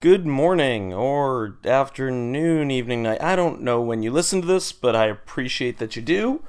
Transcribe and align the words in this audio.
good 0.00 0.24
morning 0.24 0.94
or 0.94 1.58
afternoon, 1.62 2.70
evening, 2.70 3.02
night. 3.02 3.22
I 3.22 3.36
don't 3.36 3.60
know 3.60 3.82
when 3.82 4.02
you 4.02 4.10
listen 4.10 4.40
to 4.40 4.46
this, 4.46 4.72
but 4.72 4.96
I 4.96 5.04
appreciate 5.04 5.76
that 5.76 5.94
you 5.94 6.00
do. 6.00 6.42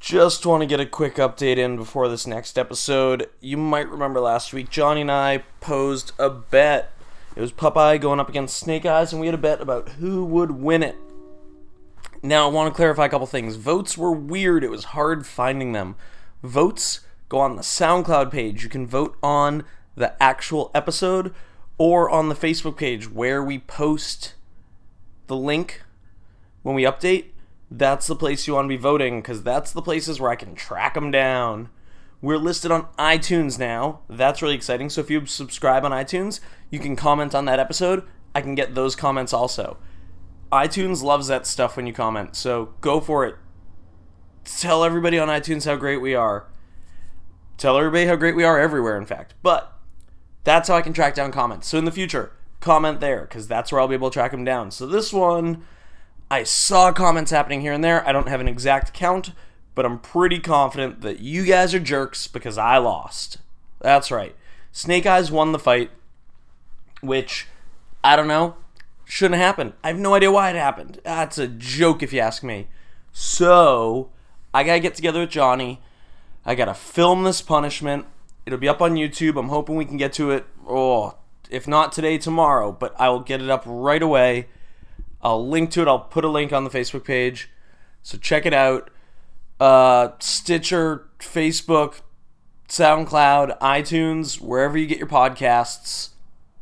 Just 0.00 0.44
want 0.44 0.62
to 0.62 0.66
get 0.66 0.80
a 0.80 0.86
quick 0.86 1.14
update 1.16 1.56
in 1.56 1.76
before 1.76 2.08
this 2.08 2.26
next 2.26 2.58
episode. 2.58 3.30
You 3.40 3.56
might 3.56 3.88
remember 3.88 4.18
last 4.18 4.52
week, 4.52 4.70
Johnny 4.70 5.02
and 5.02 5.10
I 5.10 5.44
posed 5.60 6.10
a 6.18 6.28
bet. 6.28 6.90
It 7.36 7.40
was 7.40 7.52
Popeye 7.52 8.00
going 8.00 8.18
up 8.18 8.28
against 8.28 8.58
Snake 8.58 8.84
Eyes, 8.84 9.12
and 9.12 9.20
we 9.20 9.28
had 9.28 9.34
a 9.36 9.38
bet 9.38 9.60
about 9.60 9.90
who 9.90 10.24
would 10.24 10.50
win 10.50 10.82
it. 10.82 10.96
Now, 12.24 12.48
I 12.48 12.52
want 12.52 12.74
to 12.74 12.76
clarify 12.76 13.06
a 13.06 13.08
couple 13.08 13.28
things. 13.28 13.54
Votes 13.54 13.96
were 13.96 14.10
weird, 14.10 14.64
it 14.64 14.70
was 14.70 14.86
hard 14.86 15.28
finding 15.28 15.70
them. 15.70 15.94
Votes 16.42 17.02
go 17.28 17.38
on 17.38 17.54
the 17.54 17.62
SoundCloud 17.62 18.32
page. 18.32 18.64
You 18.64 18.68
can 18.68 18.84
vote 18.84 19.16
on 19.22 19.62
the 19.94 20.20
actual 20.20 20.72
episode 20.74 21.32
or 21.78 22.10
on 22.10 22.28
the 22.28 22.34
Facebook 22.34 22.76
page 22.76 23.10
where 23.10 23.42
we 23.42 23.58
post 23.58 24.34
the 25.28 25.36
link 25.36 25.82
when 26.62 26.74
we 26.74 26.82
update. 26.82 27.26
That's 27.70 28.06
the 28.06 28.16
place 28.16 28.46
you 28.46 28.54
want 28.54 28.64
to 28.64 28.68
be 28.68 28.76
voting 28.76 29.20
because 29.20 29.42
that's 29.42 29.72
the 29.72 29.82
places 29.82 30.20
where 30.20 30.30
I 30.30 30.36
can 30.36 30.54
track 30.54 30.94
them 30.94 31.10
down. 31.10 31.68
We're 32.20 32.38
listed 32.38 32.72
on 32.72 32.88
iTunes 32.98 33.58
now. 33.58 34.00
That's 34.08 34.42
really 34.42 34.56
exciting. 34.56 34.90
So 34.90 35.00
if 35.00 35.10
you 35.10 35.24
subscribe 35.26 35.84
on 35.84 35.92
iTunes, 35.92 36.40
you 36.70 36.80
can 36.80 36.96
comment 36.96 37.34
on 37.34 37.44
that 37.44 37.60
episode. 37.60 38.02
I 38.34 38.40
can 38.40 38.54
get 38.54 38.74
those 38.74 38.96
comments 38.96 39.32
also. 39.32 39.76
iTunes 40.50 41.02
loves 41.02 41.28
that 41.28 41.46
stuff 41.46 41.76
when 41.76 41.86
you 41.86 41.92
comment. 41.92 42.34
So 42.34 42.74
go 42.80 43.00
for 43.00 43.24
it. 43.24 43.36
Tell 44.44 44.82
everybody 44.82 45.18
on 45.18 45.28
iTunes 45.28 45.66
how 45.66 45.76
great 45.76 46.00
we 46.00 46.14
are. 46.14 46.48
Tell 47.58 47.76
everybody 47.76 48.06
how 48.06 48.16
great 48.16 48.34
we 48.34 48.44
are 48.44 48.58
everywhere, 48.58 48.96
in 48.96 49.06
fact. 49.06 49.34
But 49.42 49.77
that's 50.48 50.68
how 50.68 50.76
I 50.76 50.82
can 50.82 50.94
track 50.94 51.14
down 51.14 51.30
comments. 51.30 51.68
So 51.68 51.78
in 51.78 51.84
the 51.84 51.92
future, 51.92 52.32
comment 52.60 53.00
there 53.00 53.22
because 53.22 53.46
that's 53.46 53.70
where 53.70 53.80
I'll 53.80 53.88
be 53.88 53.94
able 53.94 54.10
to 54.10 54.14
track 54.14 54.30
them 54.30 54.44
down. 54.44 54.70
So 54.70 54.86
this 54.86 55.12
one, 55.12 55.62
I 56.30 56.42
saw 56.42 56.90
comments 56.92 57.30
happening 57.30 57.60
here 57.60 57.72
and 57.72 57.84
there. 57.84 58.06
I 58.08 58.12
don't 58.12 58.28
have 58.28 58.40
an 58.40 58.48
exact 58.48 58.94
count, 58.94 59.32
but 59.74 59.84
I'm 59.84 59.98
pretty 59.98 60.40
confident 60.40 61.02
that 61.02 61.20
you 61.20 61.44
guys 61.44 61.74
are 61.74 61.80
jerks 61.80 62.26
because 62.26 62.56
I 62.56 62.78
lost. 62.78 63.38
That's 63.80 64.10
right. 64.10 64.34
Snake 64.72 65.06
Eyes 65.06 65.30
won 65.30 65.52
the 65.52 65.58
fight, 65.58 65.90
which 67.00 67.46
I 68.02 68.16
don't 68.16 68.28
know, 68.28 68.56
shouldn't 69.04 69.40
happen. 69.40 69.74
I 69.84 69.88
have 69.88 69.98
no 69.98 70.14
idea 70.14 70.32
why 70.32 70.50
it 70.50 70.56
happened. 70.56 71.00
That's 71.04 71.38
a 71.38 71.46
joke 71.46 72.02
if 72.02 72.12
you 72.12 72.20
ask 72.20 72.42
me. 72.42 72.68
So 73.12 74.10
I 74.54 74.64
gotta 74.64 74.80
get 74.80 74.94
together 74.94 75.20
with 75.20 75.30
Johnny. 75.30 75.82
I 76.44 76.54
gotta 76.54 76.74
film 76.74 77.24
this 77.24 77.42
punishment. 77.42 78.06
It'll 78.48 78.58
be 78.58 78.66
up 78.66 78.80
on 78.80 78.94
YouTube. 78.94 79.38
I'm 79.38 79.50
hoping 79.50 79.76
we 79.76 79.84
can 79.84 79.98
get 79.98 80.14
to 80.14 80.30
it. 80.30 80.46
Oh, 80.66 81.18
if 81.50 81.68
not 81.68 81.92
today, 81.92 82.16
tomorrow. 82.16 82.72
But 82.72 82.98
I 82.98 83.10
will 83.10 83.20
get 83.20 83.42
it 83.42 83.50
up 83.50 83.62
right 83.66 84.02
away. 84.02 84.48
I'll 85.20 85.46
link 85.46 85.70
to 85.72 85.82
it. 85.82 85.86
I'll 85.86 85.98
put 85.98 86.24
a 86.24 86.28
link 86.28 86.50
on 86.50 86.64
the 86.64 86.70
Facebook 86.70 87.04
page, 87.04 87.50
so 88.02 88.16
check 88.16 88.46
it 88.46 88.54
out. 88.54 88.88
Uh, 89.60 90.12
Stitcher, 90.18 91.08
Facebook, 91.18 92.00
SoundCloud, 92.70 93.58
iTunes, 93.58 94.40
wherever 94.40 94.78
you 94.78 94.86
get 94.86 94.96
your 94.96 95.08
podcasts. 95.08 96.12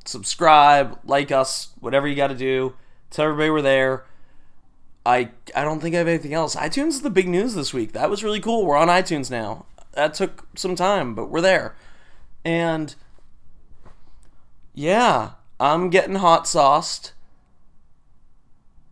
Subscribe, 0.04 0.98
like 1.04 1.30
us, 1.30 1.68
whatever 1.78 2.08
you 2.08 2.16
got 2.16 2.28
to 2.28 2.34
do. 2.34 2.74
Tell 3.10 3.26
everybody 3.26 3.50
we're 3.50 3.62
there. 3.62 4.06
I 5.04 5.30
I 5.54 5.62
don't 5.62 5.78
think 5.78 5.94
I 5.94 5.98
have 5.98 6.08
anything 6.08 6.34
else. 6.34 6.56
iTunes 6.56 6.88
is 6.88 7.02
the 7.02 7.10
big 7.10 7.28
news 7.28 7.54
this 7.54 7.72
week. 7.72 7.92
That 7.92 8.10
was 8.10 8.24
really 8.24 8.40
cool. 8.40 8.66
We're 8.66 8.76
on 8.76 8.88
iTunes 8.88 9.30
now. 9.30 9.66
That 9.96 10.12
took 10.12 10.46
some 10.54 10.76
time, 10.76 11.14
but 11.14 11.30
we're 11.30 11.40
there. 11.40 11.74
And 12.44 12.94
yeah, 14.74 15.32
I'm 15.58 15.88
getting 15.88 16.16
hot 16.16 16.46
sauced. 16.46 17.14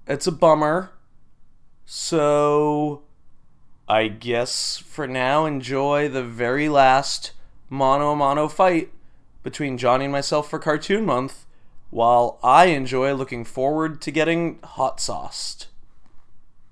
It's 0.07 0.27
a 0.27 0.33
bummer. 0.33 0.93
So 1.85 3.03
I 3.87 4.09
guess 4.09 4.79
for 4.79 5.07
now 5.07 5.45
enjoy 5.45 6.09
the 6.09 6.25
very 6.25 6.71
last 6.71 7.33
mono 7.69 8.15
mono 8.15 8.49
fight 8.49 8.91
between 9.43 9.77
Johnny 9.77 10.07
and 10.07 10.13
myself 10.13 10.49
for 10.49 10.59
cartoon 10.59 11.05
month 11.05 11.45
while 11.91 12.39
I 12.43 12.67
enjoy 12.67 13.13
looking 13.13 13.45
forward 13.45 14.01
to 14.01 14.11
getting 14.11 14.59
hot 14.65 15.01
sauced. 15.01 15.69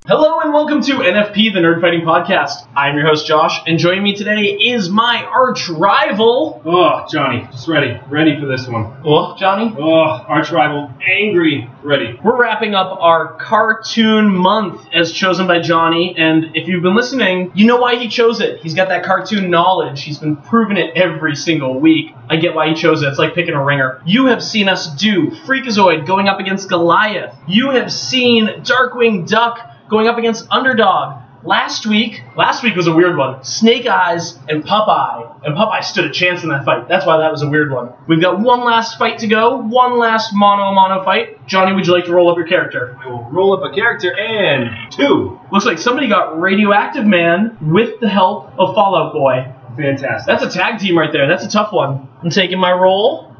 Hello 0.05 0.41
and 0.41 0.53
welcome 0.53 0.83
to 0.83 0.95
NFP, 0.95 1.53
the 1.55 1.61
Nerd 1.61 1.81
Fighting 1.81 2.01
Podcast. 2.01 2.67
I'm 2.75 2.97
your 2.97 3.07
host 3.07 3.25
Josh, 3.25 3.61
and 3.69 3.79
joining 3.79 4.03
me 4.03 4.17
today 4.17 4.47
is 4.47 4.91
my 4.91 5.25
arch 5.25 5.69
rival. 5.69 6.61
Oh, 6.65 7.07
Johnny, 7.09 7.47
just 7.53 7.69
ready. 7.69 8.01
Ready 8.11 8.37
for 8.41 8.47
this 8.47 8.67
one. 8.67 9.01
Oh, 9.07 9.37
Johnny. 9.39 9.73
Oh, 9.79 10.01
arch 10.01 10.51
rival, 10.51 10.91
angry, 11.09 11.71
ready. 11.85 12.19
We're 12.21 12.37
wrapping 12.37 12.75
up 12.75 12.99
our 13.01 13.35
cartoon 13.35 14.29
month 14.29 14.89
as 14.93 15.13
chosen 15.13 15.47
by 15.47 15.61
Johnny, 15.61 16.17
and 16.19 16.57
if 16.57 16.67
you've 16.67 16.83
been 16.83 16.97
listening, 16.97 17.53
you 17.55 17.67
know 17.67 17.77
why 17.77 17.95
he 17.95 18.09
chose 18.09 18.41
it. 18.41 18.59
He's 18.59 18.75
got 18.75 18.89
that 18.89 19.05
cartoon 19.05 19.51
knowledge. 19.51 20.03
He's 20.03 20.19
been 20.19 20.35
proving 20.35 20.79
it 20.79 20.97
every 20.97 21.37
single 21.37 21.79
week. 21.79 22.13
I 22.29 22.37
get 22.37 22.57
why 22.57 22.71
he 22.71 22.75
chose 22.75 23.05
it. 23.05 23.07
It's 23.07 23.21
like 23.21 23.37
picking 23.37 23.55
a 23.55 23.65
ringer. 23.65 24.03
You 24.05 24.27
have 24.27 24.43
seen 24.43 24.69
us 24.69 24.93
do 24.97 25.31
Freakazoid 25.31 26.09
going 26.09 26.27
up 26.27 26.41
against 26.41 26.69
Goliath. 26.69 27.37
You 27.47 27.71
have 27.71 27.93
seen 27.93 28.49
Darkwing 28.65 29.29
Duck 29.29 29.69
going 29.93 30.09
up 30.09 30.17
against 30.17 30.47
Underdog. 30.51 31.21
Last 31.45 31.87
week, 31.87 32.23
last 32.35 32.63
week 32.63 32.77
was 32.77 32.87
a 32.87 32.95
weird 32.95 33.19
one. 33.19 33.45
Snake 33.45 33.87
Eyes 33.87 34.39
and 34.49 34.65
Popeye, 34.65 35.45
and 35.45 35.55
Popeye 35.55 35.85
stood 35.85 36.07
a 36.07 36.11
chance 36.11 36.43
in 36.43 36.49
that 36.49 36.65
fight. 36.65 36.89
That's 36.89 37.05
why 37.05 37.19
that 37.19 37.31
was 37.31 37.43
a 37.43 37.49
weird 37.49 37.71
one. 37.71 37.93
We've 38.09 38.21
got 38.21 38.41
one 38.41 38.65
last 38.65 38.97
fight 38.97 39.19
to 39.19 39.27
go, 39.27 39.57
one 39.59 39.99
last 39.99 40.31
mono 40.33 40.73
mono 40.73 41.05
fight. 41.05 41.47
Johnny, 41.47 41.75
would 41.75 41.87
you 41.87 41.93
like 41.93 42.07
to 42.07 42.13
roll 42.13 42.31
up 42.31 42.39
your 42.39 42.47
character? 42.47 42.97
I 43.05 43.09
will 43.09 43.25
roll 43.25 43.53
up 43.53 43.71
a 43.71 43.75
character 43.75 44.17
and 44.17 44.91
two. 44.93 45.39
Looks 45.51 45.67
like 45.67 45.79
somebody 45.79 46.09
got 46.09 46.41
Radioactive 46.41 47.05
Man 47.05 47.59
with 47.61 48.01
the 48.01 48.09
help 48.09 48.47
of 48.59 48.75
Fallout 48.75 49.13
Boy. 49.13 49.53
Fantastic. 49.77 50.27
That's 50.27 50.55
a 50.55 50.59
tag 50.59 50.81
team 50.81 50.97
right 50.97 51.13
there. 51.13 51.29
That's 51.29 51.45
a 51.45 51.51
tough 51.51 51.73
one. 51.73 52.09
I'm 52.23 52.31
taking 52.31 52.59
my 52.59 52.73
roll. 52.73 53.32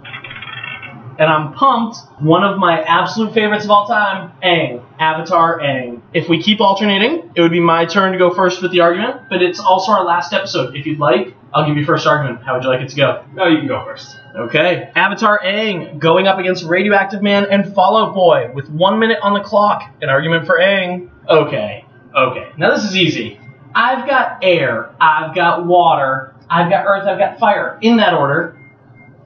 And 1.19 1.31
I'm 1.31 1.53
pumped. 1.53 1.99
One 2.21 2.45
of 2.45 2.59
my 2.59 2.83
absolute 2.83 3.35
favorites 3.35 3.65
of 3.65 3.71
all 3.71 3.87
time, 3.87 4.33
Aang. 4.43 4.85
Avatar 4.99 5.59
Aang. 5.61 6.01
If 6.15 6.29
we 6.29 6.43
keep 6.43 6.61
alternating, 6.61 7.31
it 7.35 7.41
would 7.41 7.51
be 7.51 7.61
my 7.61 7.85
turn 7.85 8.13
to 8.13 8.19
go 8.19 8.31
first 8.33 8.63
with 8.63 8.73
the 8.73 8.81
argument, 8.81 9.23
but 9.29 9.43
it's 9.43 9.61
also 9.61 9.93
our 9.93 10.05
last 10.05 10.33
episode. 10.33 10.77
If 10.77 10.87
you'd 10.87 10.99
like, 10.99 11.35
I'll 11.53 11.67
give 11.67 11.77
you 11.77 11.85
first 11.85 12.07
argument. 12.07 12.43
How 12.43 12.55
would 12.55 12.63
you 12.63 12.71
like 12.71 12.81
it 12.81 12.89
to 12.91 12.97
go? 12.97 13.25
No, 13.35 13.47
you 13.47 13.59
can 13.59 13.69
go 13.69 13.85
first. 13.85 14.17
Okay. 14.35 14.91
Avatar 14.95 15.41
Aang 15.45 15.99
going 15.99 16.27
up 16.27 16.39
against 16.39 16.65
Radioactive 16.65 17.23
Man 17.23 17.47
and 17.51 17.75
Fallout 17.75 18.15
Boy 18.15 18.51
with 18.55 18.71
one 18.71 18.99
minute 18.99 19.19
on 19.23 19.35
the 19.35 19.41
clock. 19.41 19.83
An 20.01 20.09
argument 20.09 20.47
for 20.47 20.59
Aang. 20.59 21.11
Okay. 21.29 21.85
Okay. 22.15 22.53
Now 22.57 22.75
this 22.75 22.85
is 22.85 22.97
easy. 22.97 23.39
I've 23.75 24.07
got 24.07 24.39
air, 24.43 24.95
I've 25.01 25.35
got 25.35 25.67
water, 25.67 26.35
I've 26.49 26.71
got 26.71 26.85
earth, 26.87 27.07
I've 27.07 27.19
got 27.19 27.39
fire. 27.39 27.79
In 27.81 27.97
that 27.99 28.15
order. 28.15 28.59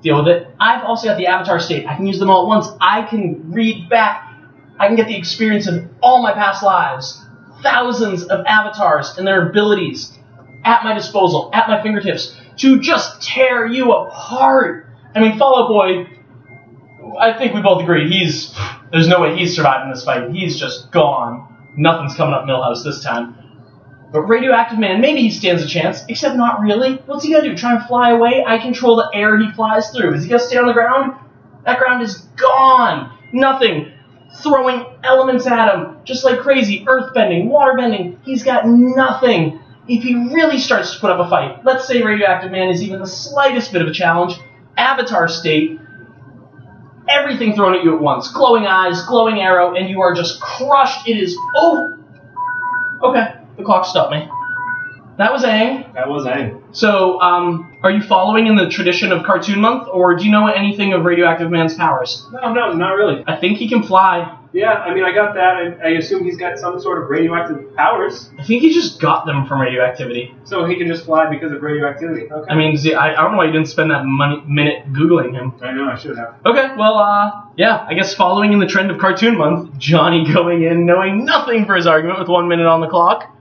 Deal 0.03 0.19
with 0.19 0.29
it. 0.29 0.49
I've 0.61 0.85
also 0.85 1.09
got 1.09 1.19
the 1.19 1.27
avatar 1.27 1.59
state. 1.59 1.87
I 1.87 1.97
can 1.97 2.07
use 2.07 2.19
them 2.19 2.31
all 2.31 2.43
at 2.43 2.49
once. 2.49 2.69
I 2.81 3.03
can 3.03 3.53
read 3.53 3.89
back. 3.89 4.33
I 4.79 4.87
can 4.87 4.97
get 4.97 5.09
the 5.09 5.17
experience 5.17 5.67
of 5.67 5.85
all 6.03 6.23
my 6.23 6.33
past 6.33 6.63
lives. 6.63 7.23
Thousands 7.63 8.25
of 8.25 8.45
avatars 8.47 9.17
and 9.17 9.27
their 9.27 9.49
abilities 9.49 10.17
at 10.65 10.85
my 10.85 10.93
disposal, 10.95 11.51
at 11.55 11.69
my 11.69 11.83
fingertips, 11.83 12.37
to 12.59 12.81
just 12.81 13.23
tear 13.23 13.67
you 13.67 13.93
apart. 13.93 14.87
I 15.15 15.21
mean, 15.21 15.39
Fallout 15.39 15.69
Boy, 15.69 16.07
I 17.19 17.33
think 17.39 17.55
we 17.55 17.63
both 17.63 17.83
agree, 17.83 18.09
he's. 18.11 18.55
There's 18.93 19.09
no 19.09 19.21
way 19.21 19.37
he's 19.37 19.55
surviving 19.57 19.91
this 19.91 20.05
fight. 20.05 20.31
He's 20.31 20.59
just 20.59 20.93
gone. 20.93 21.73
Nothing's 21.77 22.15
coming 22.15 22.35
up 22.35 22.45
Milhouse 22.45 22.85
this 22.85 23.03
time. 23.03 23.37
But 24.13 24.23
Radioactive 24.23 24.79
Man, 24.79 25.01
maybe 25.01 25.23
he 25.23 25.31
stands 25.31 25.63
a 25.63 25.67
chance, 25.67 26.05
except 26.09 26.37
not 26.37 26.61
really. 26.61 26.97
What's 27.07 27.25
he 27.25 27.33
gonna 27.33 27.45
do? 27.45 27.57
Try 27.57 27.75
and 27.77 27.85
fly 27.87 28.11
away? 28.11 28.45
I 28.47 28.59
control 28.59 28.97
the 28.97 29.11
air 29.13 29.39
he 29.39 29.51
flies 29.53 29.91
through. 29.91 30.15
Is 30.15 30.23
he 30.23 30.29
gonna 30.29 30.41
stay 30.41 30.57
on 30.57 30.67
the 30.67 30.73
ground? 30.73 31.15
That 31.65 31.79
ground 31.79 32.03
is 32.03 32.19
gone! 32.37 33.13
Nothing! 33.33 33.93
Throwing 34.43 34.87
elements 35.03 35.47
at 35.47 35.75
him, 35.75 35.99
just 36.05 36.25
like 36.25 36.41
crazy. 36.41 36.85
Earth 36.87 37.13
bending, 37.15 37.49
water 37.49 37.75
bending. 37.77 38.21
He's 38.25 38.43
got 38.43 38.67
nothing. 38.67 39.61
If 39.89 40.03
he 40.03 40.15
really 40.15 40.59
starts 40.59 40.95
to 40.95 41.01
put 41.01 41.11
up 41.11 41.25
a 41.25 41.29
fight, 41.29 41.65
let's 41.65 41.87
say 41.87 42.03
Radioactive 42.03 42.51
Man 42.51 42.69
is 42.69 42.83
even 42.83 43.01
the 43.01 43.07
slightest 43.07 43.73
bit 43.73 43.83
of 43.83 43.89
a 43.89 43.93
challenge, 43.93 44.35
Avatar 44.77 45.29
State, 45.29 45.81
everything 47.09 47.55
thrown 47.55 47.75
at 47.75 47.85
you 47.85 47.95
at 47.95 48.01
once. 48.01 48.31
Glowing 48.33 48.67
eyes, 48.67 49.03
glowing 49.05 49.41
arrow, 49.41 49.75
and 49.75 49.89
you 49.89 50.01
are 50.01 50.15
just 50.15 50.41
crushed. 50.41 51.09
It 51.09 51.19
is 51.19 51.37
oh 51.57 51.97
Okay, 53.03 53.36
the 53.57 53.65
clock 53.65 53.87
stopped 53.87 54.13
me. 54.13 54.29
That 55.19 55.33
was 55.33 55.45
Aang. 55.45 55.95
That 55.95 56.11
was 56.11 56.27
Aang. 56.27 56.61
So, 56.73 57.19
um, 57.23 57.75
Are 57.83 57.91
you 57.91 58.03
following 58.03 58.49
in 58.49 58.55
the 58.55 58.69
tradition 58.69 59.13
of 59.13 59.25
Cartoon 59.25 59.63
Month, 59.63 59.89
or 59.91 60.15
do 60.15 60.27
you 60.27 60.31
know 60.31 60.47
anything 60.47 60.93
of 60.93 61.07
Radioactive 61.07 61.51
Man's 61.51 61.75
powers? 61.75 62.23
No, 62.33 62.53
no, 62.53 62.73
not 62.75 62.91
really. 62.91 63.25
I 63.27 63.37
think 63.37 63.57
he 63.57 63.67
can 63.67 63.83
fly. 63.83 64.39
Yeah, 64.53 64.73
I 64.73 64.93
mean, 64.95 65.05
I 65.05 65.13
got 65.15 65.35
that. 65.35 65.63
and 65.63 65.83
I 65.83 65.91
assume 65.99 66.25
he's 66.25 66.37
got 66.37 66.59
some 66.59 66.79
sort 66.81 67.03
of 67.03 67.09
radioactive 67.09 67.75
powers, 67.77 68.29
I 68.39 68.43
think 68.43 68.61
he 68.63 68.75
just 68.75 69.01
got 69.01 69.25
them 69.25 69.47
from 69.47 69.61
radioactivity. 69.63 70.35
so 70.45 70.67
he 70.67 70.77
can 70.77 70.87
just 70.87 71.07
fly 71.07 71.31
because 71.31 71.51
of 71.51 71.63
radioactivity. 71.63 72.31
Okay. 72.31 72.51
I 72.51 72.55
mean, 72.55 72.77
see, 72.77 72.93
I, 72.93 73.13
I 73.13 73.23
don't 73.23 73.33
know 73.33 73.39
why 73.39 73.47
you 73.47 73.53
didn't 73.53 73.69
spend 73.69 73.91
that 73.91 74.05
money, 74.05 74.43
minute 74.47 74.93
Googling 74.93 75.33
him. 75.33 75.55
I 75.63 75.73
know, 75.73 75.89
I 75.89 75.97
should 75.97 76.19
have. 76.19 76.35
Okay, 76.45 76.75
well, 76.77 76.99
uh, 76.99 77.31
yeah, 77.57 77.87
I 77.89 77.95
guess 77.95 78.15
following 78.15 78.53
in 78.53 78.59
the 78.59 78.67
trend 78.67 78.91
of 78.91 78.99
Cartoon 78.99 79.39
Month, 79.39 79.79
Johnny 79.79 80.25
going 80.33 80.63
in 80.63 80.85
knowing 80.85 81.25
nothing 81.25 81.65
for 81.65 81.75
his 81.75 81.87
argument 81.87 82.19
with 82.19 82.29
one 82.29 82.49
minute 82.49 82.67
on 82.67 82.81
the 82.83 82.89
clock. 82.89 83.33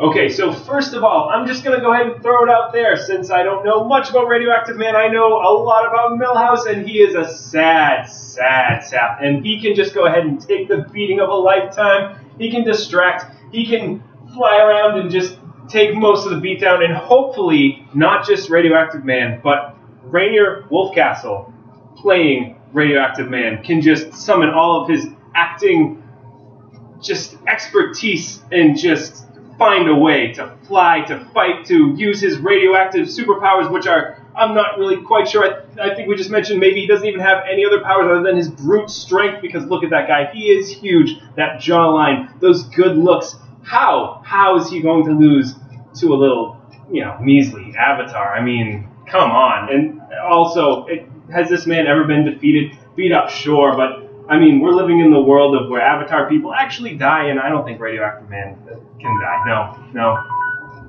Okay, 0.00 0.28
so 0.28 0.52
first 0.52 0.92
of 0.92 1.04
all, 1.04 1.28
I'm 1.28 1.46
just 1.46 1.62
gonna 1.62 1.80
go 1.80 1.92
ahead 1.92 2.08
and 2.08 2.20
throw 2.20 2.42
it 2.42 2.50
out 2.50 2.72
there 2.72 2.96
since 2.96 3.30
I 3.30 3.44
don't 3.44 3.64
know 3.64 3.84
much 3.84 4.10
about 4.10 4.26
Radioactive 4.26 4.76
Man. 4.76 4.96
I 4.96 5.06
know 5.06 5.34
a 5.34 5.54
lot 5.54 5.86
about 5.86 6.18
Milhouse, 6.18 6.66
and 6.66 6.84
he 6.84 6.98
is 6.98 7.14
a 7.14 7.32
sad, 7.32 8.06
sad 8.06 8.80
sap. 8.80 9.18
And 9.22 9.46
he 9.46 9.60
can 9.62 9.76
just 9.76 9.94
go 9.94 10.06
ahead 10.06 10.26
and 10.26 10.40
take 10.40 10.66
the 10.66 10.78
beating 10.92 11.20
of 11.20 11.28
a 11.28 11.34
lifetime. 11.34 12.18
He 12.38 12.50
can 12.50 12.64
distract. 12.64 13.36
He 13.52 13.66
can 13.66 14.02
fly 14.34 14.58
around 14.58 14.98
and 14.98 15.12
just 15.12 15.38
take 15.68 15.94
most 15.94 16.26
of 16.26 16.32
the 16.32 16.38
beatdown, 16.38 16.84
and 16.84 16.92
hopefully 16.92 17.88
not 17.94 18.26
just 18.26 18.50
Radioactive 18.50 19.04
Man, 19.04 19.40
but 19.44 19.76
Rainier 20.02 20.66
Wolfcastle 20.72 21.52
playing 21.96 22.60
Radioactive 22.72 23.30
Man 23.30 23.62
can 23.62 23.80
just 23.80 24.12
summon 24.14 24.50
all 24.50 24.82
of 24.82 24.88
his 24.88 25.06
acting 25.36 26.02
just 27.00 27.36
expertise 27.46 28.42
and 28.50 28.76
just 28.76 29.23
find 29.58 29.88
a 29.88 29.94
way 29.94 30.32
to 30.32 30.56
fly, 30.66 31.02
to 31.02 31.24
fight, 31.32 31.66
to 31.66 31.94
use 31.96 32.20
his 32.20 32.38
radioactive 32.38 33.06
superpowers, 33.06 33.70
which 33.70 33.86
are 33.86 34.24
I'm 34.36 34.54
not 34.54 34.78
really 34.78 35.02
quite 35.02 35.28
sure. 35.28 35.44
I, 35.44 35.90
I 35.90 35.94
think 35.94 36.08
we 36.08 36.16
just 36.16 36.30
mentioned 36.30 36.58
maybe 36.58 36.80
he 36.80 36.86
doesn't 36.86 37.06
even 37.06 37.20
have 37.20 37.44
any 37.50 37.64
other 37.64 37.80
powers 37.80 38.06
other 38.10 38.22
than 38.22 38.36
his 38.36 38.48
brute 38.48 38.90
strength. 38.90 39.40
Because 39.40 39.64
look 39.66 39.84
at 39.84 39.90
that 39.90 40.08
guy, 40.08 40.30
he 40.32 40.50
is 40.50 40.70
huge. 40.70 41.18
That 41.36 41.60
jawline, 41.60 42.40
those 42.40 42.64
good 42.64 42.96
looks. 42.96 43.36
How 43.62 44.22
how 44.24 44.56
is 44.56 44.68
he 44.70 44.80
going 44.80 45.04
to 45.06 45.12
lose 45.12 45.54
to 46.00 46.12
a 46.12 46.16
little 46.16 46.60
you 46.90 47.04
know 47.04 47.18
measly 47.20 47.74
Avatar? 47.78 48.34
I 48.34 48.42
mean, 48.42 48.88
come 49.06 49.30
on. 49.30 49.72
And 49.72 50.00
also, 50.22 50.86
it, 50.86 51.08
has 51.32 51.48
this 51.48 51.66
man 51.66 51.86
ever 51.86 52.04
been 52.04 52.24
defeated? 52.24 52.76
Beat 52.96 53.12
up, 53.12 53.28
sure, 53.30 53.76
but 53.76 54.03
I 54.28 54.38
mean, 54.38 54.60
we're 54.60 54.72
living 54.72 55.00
in 55.00 55.10
the 55.10 55.20
world 55.20 55.54
of 55.54 55.68
where 55.70 55.80
Avatar 55.82 56.28
people 56.28 56.52
actually 56.54 56.96
die, 56.96 57.26
and 57.26 57.38
I 57.38 57.48
don't 57.50 57.64
think 57.64 57.80
Radioactive 57.80 58.28
Man 58.30 58.56
can 59.00 59.20
die. 59.20 59.42
No, 59.46 59.84
no, 59.92 60.16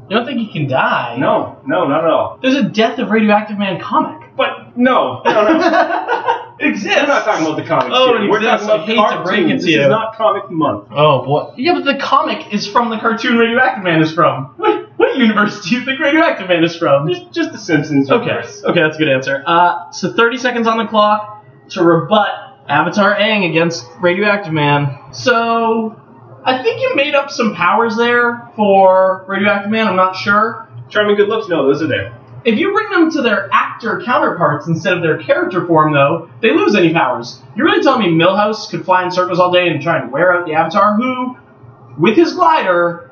You 0.10 0.16
don't 0.18 0.26
think 0.26 0.40
he 0.40 0.48
can 0.52 0.68
die? 0.68 1.18
no, 1.20 1.60
no, 1.66 1.86
not 1.88 2.06
at 2.06 2.10
all. 2.10 2.40
There's 2.42 2.56
a 2.56 2.64
Death 2.64 2.98
of 3.00 3.10
Radioactive 3.10 3.58
Man 3.58 3.80
comic. 3.82 4.36
But 4.38 4.78
no, 4.78 5.22
no, 5.26 5.32
no. 5.58 6.42
Exists. 6.60 6.86
We're 7.02 7.08
not 7.08 7.26
talking 7.26 7.46
about 7.46 7.58
the 7.58 7.66
comic. 7.68 7.92
Oh, 7.94 8.16
it 8.16 8.30
We're 8.30 8.38
exists. 8.38 8.66
talking 8.66 8.84
I 8.84 8.86
hate 8.86 8.98
about 8.98 9.18
to 9.18 9.24
break 9.24 9.46
it 9.48 9.60
to 9.60 9.66
this 9.66 9.76
is 9.76 9.88
not 9.90 10.16
comic 10.16 10.50
month. 10.50 10.88
Oh 10.92 11.24
boy. 11.26 11.54
Yeah, 11.58 11.74
but 11.74 11.84
the 11.84 11.98
comic 11.98 12.54
is 12.54 12.66
from 12.66 12.90
the 12.90 12.98
cartoon 12.98 13.38
Radioactive 13.38 13.84
Man 13.84 14.02
is 14.02 14.14
from. 14.14 14.54
What, 14.56 14.90
what 14.98 15.18
universe 15.18 15.66
do 15.66 15.76
you 15.76 15.84
think 15.84 16.00
Radioactive 16.00 16.48
Man 16.48 16.64
is 16.64 16.74
from? 16.78 17.10
Just, 17.10 17.32
just 17.34 17.52
the 17.52 17.58
Simpsons. 17.58 18.10
Okay, 18.10 18.26
universe. 18.28 18.64
okay, 18.64 18.80
that's 18.82 18.96
a 18.96 19.00
good 19.00 19.10
answer. 19.10 19.44
Uh, 19.46 19.92
so 19.92 20.14
30 20.14 20.38
seconds 20.38 20.66
on 20.68 20.78
the 20.78 20.86
clock 20.86 21.46
to 21.72 21.84
rebut 21.84 22.30
Avatar 22.68 23.16
Aang 23.16 23.50
against 23.50 23.86
Radioactive 24.00 24.54
Man. 24.54 24.98
So, 25.14 26.02
I 26.44 26.62
think 26.64 26.82
you 26.82 26.96
made 26.96 27.16
up 27.16 27.30
some 27.32 27.56
powers 27.56 27.96
there 27.96 28.52
for 28.56 29.26
Radioactive 29.28 29.72
Man, 29.72 29.88
I'm 29.88 29.96
not 29.96 30.16
sure. 30.16 30.68
Charming 30.90 31.16
good 31.16 31.30
looks. 31.30 31.48
No, 31.48 31.66
those 31.66 31.82
are 31.82 31.88
there. 31.88 32.18
If 32.44 32.60
you 32.60 32.72
bring 32.74 32.92
them 32.92 33.12
to 33.12 33.24
their 33.24 33.50
actor 33.52 34.02
counterparts 34.06 34.68
instead 34.68 34.94
of 34.94 35.02
their 35.02 35.18
character 35.18 35.66
form, 35.66 35.94
though, 35.94 36.30
they 36.42 36.52
lose 36.52 36.76
any 36.76 36.94
powers. 36.94 37.42
You're 37.56 37.66
really 37.66 37.82
telling 37.82 38.02
me 38.02 38.24
Milhouse 38.24 38.70
could 38.70 38.86
fly 38.86 39.04
in 39.04 39.10
circles 39.10 39.40
all 39.40 39.52
day 39.52 39.68
and 39.68 39.82
try 39.82 40.00
and 40.00 40.12
wear 40.12 40.32
out 40.32 40.46
the 40.46 40.54
Avatar, 40.54 40.96
who, 40.96 41.36
with 41.98 42.16
his 42.16 42.34
glider, 42.34 43.12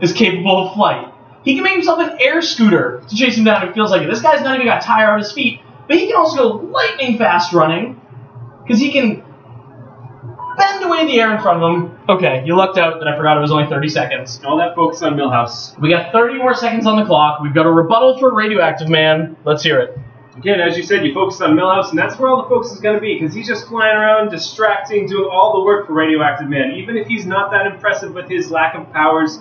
is 0.00 0.12
capable 0.12 0.66
of 0.66 0.74
flight. 0.74 1.12
He 1.44 1.54
can 1.54 1.62
make 1.62 1.74
himself 1.74 2.00
an 2.00 2.18
air 2.20 2.42
scooter 2.42 3.02
to 3.08 3.16
chase 3.16 3.36
him 3.38 3.44
down 3.44 3.66
it 3.66 3.74
feels 3.74 3.92
like 3.92 4.02
it. 4.02 4.10
This 4.10 4.20
guy's 4.20 4.42
not 4.42 4.56
even 4.56 4.66
got 4.66 4.82
tire 4.82 5.12
on 5.12 5.20
his 5.20 5.30
feet, 5.32 5.60
but 5.86 5.96
he 5.96 6.08
can 6.08 6.16
also 6.16 6.58
go 6.58 6.64
lightning 6.66 7.16
fast 7.16 7.52
running, 7.52 8.00
because 8.68 8.80
he 8.82 8.92
can 8.92 9.24
bend 10.58 10.84
away 10.84 11.06
the 11.06 11.18
air 11.18 11.34
in 11.34 11.40
front 11.40 11.62
of 11.62 11.72
him. 11.72 11.98
Okay, 12.06 12.42
you 12.44 12.54
lucked 12.54 12.76
out 12.76 12.98
that 12.98 13.08
I 13.08 13.16
forgot 13.16 13.38
it 13.38 13.40
was 13.40 13.50
only 13.50 13.66
30 13.66 13.88
seconds. 13.88 14.40
All 14.44 14.58
that 14.58 14.74
focus 14.74 15.00
on 15.02 15.14
Milhouse. 15.14 15.78
We 15.80 15.88
got 15.88 16.12
30 16.12 16.36
more 16.36 16.54
seconds 16.54 16.86
on 16.86 16.98
the 16.98 17.06
clock. 17.06 17.40
We've 17.40 17.54
got 17.54 17.64
a 17.64 17.70
rebuttal 17.70 18.18
for 18.18 18.34
Radioactive 18.34 18.90
Man. 18.90 19.36
Let's 19.44 19.62
hear 19.62 19.80
it. 19.80 19.98
Again, 20.36 20.60
as 20.60 20.76
you 20.76 20.82
said, 20.82 21.04
you 21.04 21.14
focus 21.14 21.40
on 21.40 21.56
Milhouse, 21.56 21.90
and 21.90 21.98
that's 21.98 22.18
where 22.18 22.28
all 22.28 22.42
the 22.42 22.48
focus 22.48 22.72
is 22.72 22.80
going 22.80 22.94
to 22.94 23.00
be, 23.00 23.18
because 23.18 23.34
he's 23.34 23.48
just 23.48 23.66
flying 23.66 23.96
around, 23.96 24.30
distracting, 24.30 25.08
doing 25.08 25.28
all 25.32 25.58
the 25.58 25.64
work 25.64 25.86
for 25.86 25.94
Radioactive 25.94 26.48
Man. 26.48 26.72
Even 26.76 26.96
if 26.96 27.08
he's 27.08 27.26
not 27.26 27.50
that 27.50 27.66
impressive 27.66 28.12
with 28.14 28.28
his 28.28 28.50
lack 28.50 28.74
of 28.76 28.92
powers, 28.92 29.38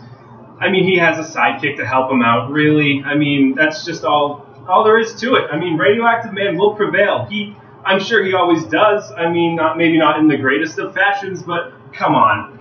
I 0.59 0.69
mean, 0.69 0.85
he 0.85 0.97
has 0.97 1.19
a 1.19 1.38
sidekick 1.38 1.77
to 1.77 1.85
help 1.85 2.09
him 2.12 2.23
out. 2.23 2.50
Really, 2.50 3.03
I 3.06 3.15
mean, 3.15 3.53
that's 3.56 3.85
just 3.85 4.06
all 4.06 4.47
all 4.68 4.83
there 4.83 5.00
is 5.00 5.15
to 5.15 5.35
it. 5.35 5.50
I 5.51 5.57
mean, 5.57 5.77
Radioactive 5.77 6.33
Man 6.33 6.57
will 6.57 6.75
prevail. 6.75 7.25
He, 7.25 7.56
I'm 7.87 8.01
sure 8.01 8.23
he 8.23 8.33
always 8.33 8.65
does. 8.65 9.11
I 9.15 9.29
mean, 9.29 9.55
not 9.55 9.77
maybe 9.77 9.97
not 9.97 10.19
in 10.19 10.27
the 10.27 10.35
greatest 10.35 10.77
of 10.77 10.93
fashions, 10.93 11.41
but 11.41 11.71
come 11.93 12.15
on. 12.15 12.53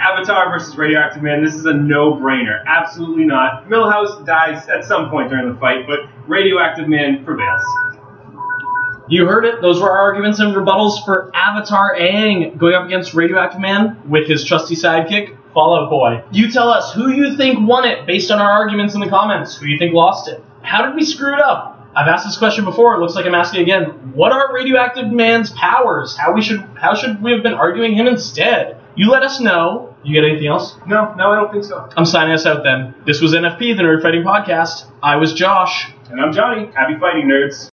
Avatar 0.00 0.50
versus 0.50 0.76
Radioactive 0.76 1.22
Man, 1.22 1.44
this 1.44 1.54
is 1.54 1.64
a 1.64 1.72
no-brainer. 1.72 2.64
Absolutely 2.66 3.24
not. 3.24 3.68
Milhouse 3.68 4.26
dies 4.26 4.68
at 4.68 4.84
some 4.84 5.10
point 5.10 5.30
during 5.30 5.50
the 5.52 5.58
fight, 5.58 5.86
but 5.86 6.00
Radioactive 6.28 6.88
Man 6.88 7.24
prevails. 7.24 7.62
You 9.08 9.26
heard 9.26 9.44
it. 9.44 9.62
Those 9.62 9.80
were 9.80 9.88
our 9.88 10.00
arguments 10.00 10.40
and 10.40 10.54
rebuttals 10.54 11.04
for 11.04 11.30
Avatar 11.32 11.94
Aang 11.96 12.58
going 12.58 12.74
up 12.74 12.84
against 12.84 13.14
Radioactive 13.14 13.60
Man 13.60 14.02
with 14.08 14.26
his 14.26 14.44
trusty 14.44 14.74
sidekick, 14.74 15.38
Fallout 15.54 15.88
Boy. 15.88 16.24
You 16.32 16.50
tell 16.50 16.68
us 16.68 16.92
who 16.92 17.10
you 17.10 17.36
think 17.36 17.66
won 17.66 17.86
it 17.86 18.06
based 18.06 18.32
on 18.32 18.40
our 18.40 18.50
arguments 18.50 18.94
in 18.94 19.00
the 19.00 19.08
comments. 19.08 19.56
Who 19.56 19.66
you 19.66 19.78
think 19.78 19.94
lost 19.94 20.28
it? 20.28 20.42
How 20.62 20.84
did 20.84 20.96
we 20.96 21.04
screw 21.04 21.32
it 21.32 21.40
up? 21.40 21.75
I've 21.96 22.08
asked 22.08 22.26
this 22.26 22.36
question 22.36 22.66
before. 22.66 22.94
It 22.94 23.00
looks 23.00 23.14
like 23.14 23.24
I'm 23.24 23.34
asking 23.34 23.62
again. 23.62 23.84
What 24.12 24.30
are 24.30 24.52
Radioactive 24.52 25.10
Man's 25.10 25.48
powers? 25.50 26.14
How 26.14 26.32
we 26.32 26.42
should 26.42 26.60
how 26.74 26.94
should 26.94 27.22
we 27.22 27.32
have 27.32 27.42
been 27.42 27.54
arguing 27.54 27.94
him 27.94 28.06
instead? 28.06 28.76
You 28.96 29.10
let 29.10 29.22
us 29.22 29.40
know. 29.40 29.94
You 30.04 30.20
got 30.20 30.28
anything 30.28 30.46
else? 30.46 30.76
No, 30.86 31.14
no, 31.14 31.32
I 31.32 31.36
don't 31.36 31.50
think 31.50 31.64
so. 31.64 31.88
I'm 31.96 32.04
signing 32.04 32.34
us 32.34 32.44
out 32.44 32.62
then. 32.64 32.94
This 33.06 33.20
was 33.22 33.32
NFP, 33.32 33.76
the 33.76 33.82
Nerd 33.82 34.02
Fighting 34.02 34.22
Podcast. 34.22 34.84
I 35.02 35.16
was 35.16 35.32
Josh. 35.32 35.90
And 36.10 36.20
I'm 36.20 36.32
Johnny. 36.32 36.70
Happy 36.74 36.98
fighting, 37.00 37.26
nerds. 37.28 37.64